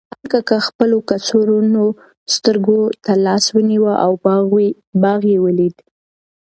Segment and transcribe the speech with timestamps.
[0.07, 1.85] ارمان کاکا خپلو کڅوړنو
[2.35, 4.11] سترګو ته لاس ونیو او
[5.03, 5.75] باغ یې ولید.